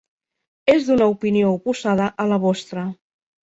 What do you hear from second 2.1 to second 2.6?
a la